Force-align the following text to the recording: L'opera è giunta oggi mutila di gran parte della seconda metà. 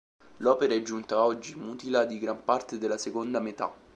L'opera 0.37 0.73
è 0.73 0.81
giunta 0.81 1.21
oggi 1.21 1.53
mutila 1.53 2.05
di 2.05 2.17
gran 2.17 2.43
parte 2.43 2.79
della 2.79 2.97
seconda 2.97 3.39
metà. 3.39 3.71